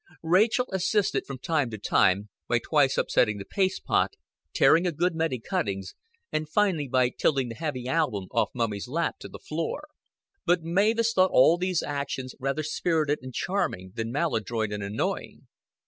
Rachel 0.23 0.65
assisted 0.73 1.27
from 1.27 1.37
time 1.37 1.69
to 1.69 1.77
time, 1.77 2.29
by 2.47 2.57
twice 2.57 2.97
upsetting 2.97 3.37
the 3.37 3.45
paste 3.45 3.83
pot, 3.85 4.15
tearing 4.51 4.87
a 4.87 4.91
good 4.91 5.13
many 5.13 5.39
cuttings, 5.39 5.93
and 6.31 6.49
finally 6.49 6.87
by 6.87 7.09
tilting 7.11 7.49
the 7.49 7.53
heavy 7.55 7.87
album 7.87 8.25
off 8.31 8.49
Mummy's 8.55 8.87
lap 8.87 9.19
to 9.19 9.27
the 9.29 9.37
floor. 9.37 9.85
But 10.43 10.63
Mavis 10.63 11.13
thought 11.13 11.29
all 11.31 11.59
these 11.59 11.83
actions 11.83 12.33
rather 12.39 12.63
spirited 12.63 13.19
and 13.21 13.31
charming 13.31 13.91
than 13.93 14.11
maladroit 14.11 14.73
and 14.73 14.81
annoying. 14.81 15.45